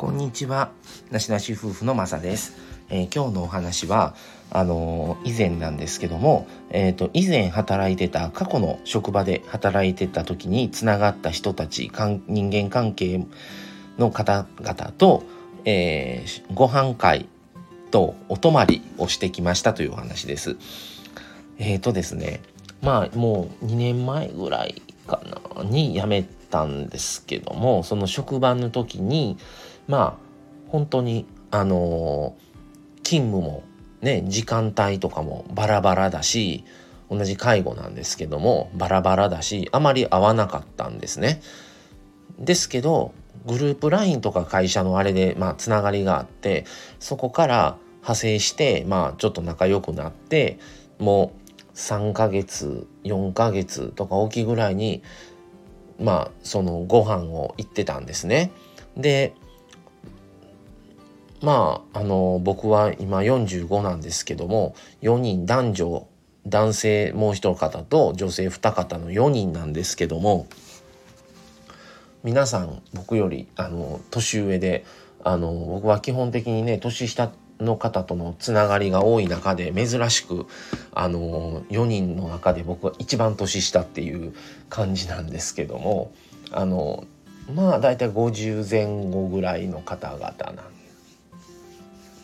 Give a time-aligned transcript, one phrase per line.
[0.00, 0.70] こんにちは。
[1.10, 2.56] なしなし夫婦のまさです。
[2.88, 4.14] えー、今日のお話は、
[4.50, 11.92] あのー、以前なんですけども、えっ、ー、と、以前働いてた、過去の職場で働いてた時につながった人たち、
[12.26, 13.26] 人間関係
[13.98, 15.22] の方々と、
[15.66, 17.28] えー、ご飯会
[17.90, 20.56] とお泊まりをしてきましたというお話です。
[21.58, 22.40] えっ、とですね、
[22.80, 25.20] まあ、もう2年前ぐらいか
[25.54, 29.36] な、に辞めたんですけども、その職場の時に、
[29.90, 30.16] まあ
[30.68, 32.36] 本当にあの
[33.02, 33.64] 勤務も
[34.00, 36.64] ね時間帯とかもバラバラだし
[37.10, 41.42] 同じ介護なんですけどもバラバラだしあまり合わなかったんですね。
[42.38, 43.12] ですけど
[43.46, 46.66] グループ LINE とか会社のあれでまあつながりがあって
[47.00, 50.60] そこから派生してまあちょっと仲良くなって
[51.00, 51.32] も
[51.74, 55.02] う3ヶ月4ヶ月とか大きいぐらいに
[55.98, 58.52] まあそのご飯を行ってたんですね。
[58.96, 59.34] で
[61.42, 66.06] まああの僕は今45なんですけども4人男女
[66.46, 70.46] 男性もう一方と女性二方の4人なんですけども
[72.22, 74.84] 皆さん僕よりあの年上で
[75.22, 77.30] あの僕は基本的にね年下
[77.60, 80.46] の方とのつながりが多い中で珍しく
[80.92, 84.34] あの4人の中で僕は一番年下っていう
[84.68, 86.12] 感じなんですけども
[86.52, 87.04] あの
[87.54, 90.79] まあ大体50前後ぐらいの方々なん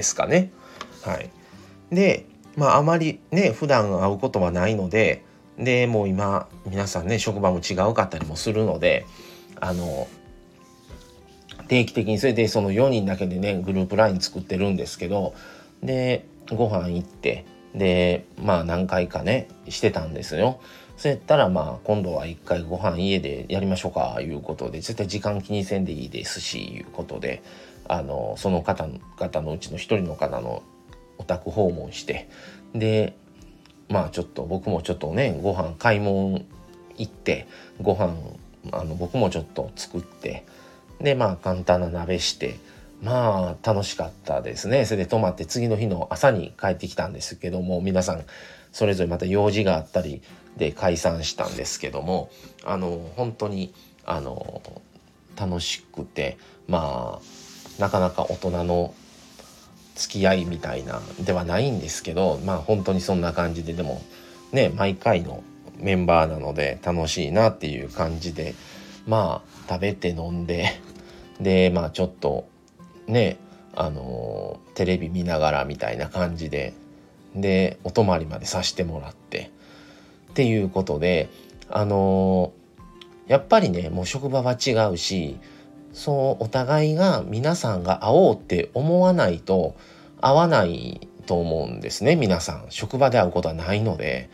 [0.00, 0.50] ですかね。
[1.02, 1.30] はい、
[1.92, 2.24] で
[2.56, 5.22] まああまりね普段会うことはないので
[5.58, 9.04] でもう今皆さんね職場も違うかったりもするので
[9.60, 10.08] あの
[11.68, 15.34] 定期的にそれでその4人だけでねグループ LINE 作ってるんですけど
[15.82, 20.60] でご飯行ってでまあ何回かねしてたんですよ。
[20.96, 27.42] そうやったらまあ今度は一回ご飯家でやりましょうかいうことで絶対時間気にせんでいいですしいうことで
[27.90, 30.62] あのその方々のうちの一人の方の
[31.18, 32.28] お宅訪問して
[32.72, 33.16] で
[33.88, 36.40] まあちょっと僕もちょっとねご飯買い物
[36.96, 37.48] 行って
[37.82, 38.14] ご飯
[38.70, 40.46] あの僕もちょっと作って
[41.00, 42.60] でまあ簡単な鍋して
[43.02, 44.84] まあ楽しかったですね。
[44.84, 48.24] それで泊まって次の日の朝に帰ってきたんですけども皆さん
[48.70, 50.22] それぞれまた用事があったり
[50.56, 52.30] で解散したんですけども
[52.64, 53.74] あの本当に
[54.04, 54.62] あの
[55.36, 57.49] 楽しくてまあ
[57.80, 58.94] なかなか大人の
[59.96, 64.02] 付き合いみたいなではないんですけどまあ本当にそんな感じででも
[64.52, 65.42] ね毎回の
[65.78, 68.54] メンバーなので楽しいなっていう感じで
[69.06, 70.80] まあ食べて飲んで
[71.40, 72.46] でまあちょっと
[73.06, 73.38] ね
[73.74, 76.74] あのテレビ見ながらみたいな感じで
[77.34, 79.50] でお泊まりまでさしてもらって
[80.30, 81.28] っていうことで
[81.68, 82.52] あの
[83.26, 85.38] やっぱりねもう職場は違うし
[85.92, 89.76] そうお互いが皆さんが会おうって思わないと
[90.20, 92.16] 会わないと思うんですね。
[92.16, 92.66] 皆さん。
[92.70, 94.30] 職場で会うことはないので。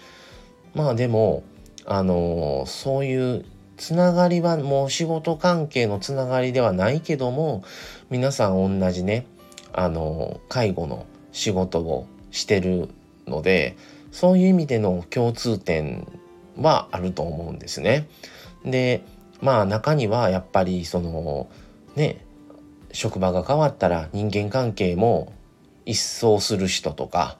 [0.74, 1.42] まあでも
[1.86, 3.44] あのそういう
[3.76, 7.64] つながりはもう仕事関係のつながりではないけども
[8.10, 9.26] 皆さん同じね
[9.72, 12.88] あの介護の仕事をしてる
[13.26, 13.76] ので
[14.12, 16.06] そういう意味での共通点
[16.58, 18.06] はあると思うんですね。
[18.64, 19.02] で
[19.40, 21.48] まあ中にはやっぱりその
[21.94, 22.24] ね
[22.92, 25.32] 職場が変わったら人間関係も
[25.84, 27.38] 一掃する人とか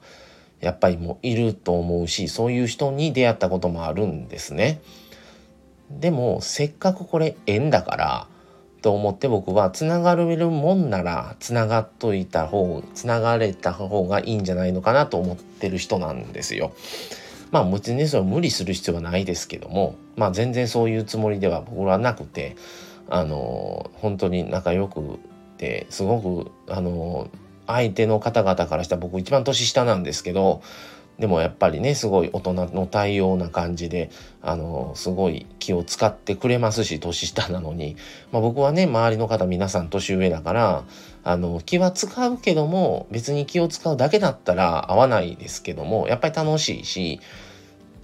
[0.59, 4.81] やっぱりもういると思うしそういう人に出会ったこともあるんですね。
[5.89, 8.27] でもせっかくこれ縁だから
[8.81, 16.73] と思って僕はつながれるもんならつながっといた方つながれた方がいいんじゃないのかなと思ってる人なんですよ。
[17.51, 22.55] まあ別にそれ無理する必要はないですけどもまあ全然そういうつもりでは僕はなくて
[23.09, 25.19] あの本当に仲良く
[25.57, 27.29] てすごくあの
[27.65, 30.61] 相手の方々からしたら僕一番年下なんですけど
[31.19, 34.11] でもやっぱりねすごい大人の対応な感じで
[34.41, 37.97] あのすごい気を使ってくれますし年下なのに、
[38.31, 40.83] まあ、僕はね周りの方皆さん年上だから
[41.23, 47.19] あの気は使うけども別に気を使うだけだったら合わないですけどもやっぱり楽しいし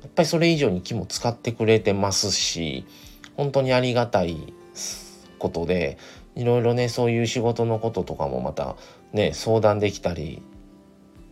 [0.02, 2.86] やっぱりそれ以上に気も使ってくれてますし
[3.38, 4.54] 本当にありがたい
[5.38, 5.98] ことで
[6.36, 8.76] いろいろねそういう仕事のこととかもまた
[9.12, 10.42] ね相談できたり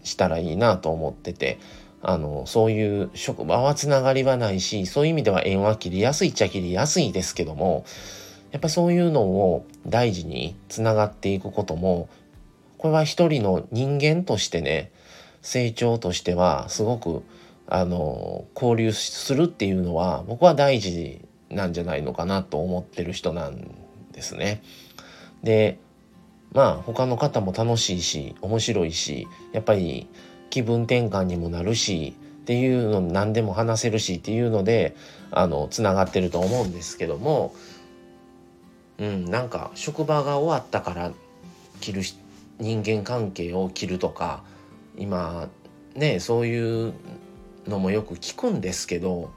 [0.03, 1.59] したらいいなと思ってて
[2.01, 7.85] あのそういう職場はつながりはないしそういう意味では縁は切りやすいっちゃ切りやすいですけども
[8.51, 12.09] やっぱそういうのを大事につながっていくことも
[12.77, 14.91] これは一人の人間としてね
[15.41, 17.23] 成長としてはすごく
[17.67, 23.75] あの交流するっていうのは僕は大事なんじゃないのかなと思ってる人なん
[24.11, 24.61] ですね。
[25.43, 25.79] で
[26.51, 30.07] まあ他の方も楽しいし面白いしやっぱり
[30.49, 34.95] 気分転換にもなるしっていうの何でも話せるしっていうので
[35.31, 37.55] あのつながってると思うんですけども
[38.97, 41.11] うんなんか職場が終わったから
[41.79, 42.01] 切る
[42.59, 44.43] 人間関係を切るとか
[44.97, 45.47] 今
[45.95, 46.93] ねそういう
[47.67, 49.31] のもよく聞くんですけど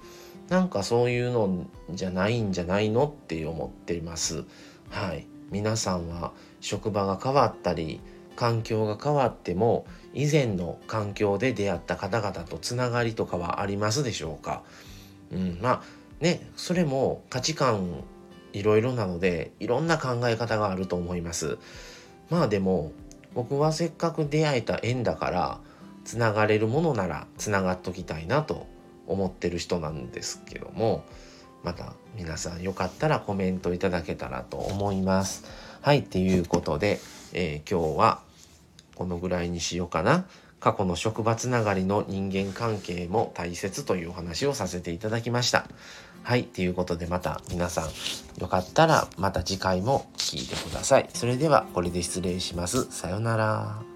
[0.48, 4.44] なんかそういうのじゃないんじゃないのって思っています。
[4.90, 6.32] はい皆さんは
[6.64, 8.00] 職場が変わったり
[8.36, 9.84] 環境が変わっても
[10.14, 14.62] 以前の環境で出会った方々とつながりとかはありますでしょうか、
[15.30, 15.82] うん、まあ
[16.20, 18.02] ねそれも価値観
[18.54, 21.58] いろいろなのでいろんな考え方があると思います
[22.30, 22.92] まあでも
[23.34, 25.60] 僕はせっかく出会えた縁だから
[26.04, 28.66] つながれるものならつながっときたいなと
[29.06, 31.04] 思ってる人なんですけども
[31.62, 35.44] また皆さんよかったらコメントいただけたらと思います。
[35.84, 36.98] はい、っていうことで、
[37.34, 38.22] えー、今日は
[38.94, 40.24] このぐらいにしようかな。
[40.58, 45.66] 過去の職場つながりの人間関係も大切というお話をさせていただきました。
[46.22, 47.90] はい、ということでまた皆さん
[48.40, 51.10] よかったらまた次回も聴いてください。
[51.12, 52.90] それではこれで失礼します。
[52.90, 53.93] さようなら。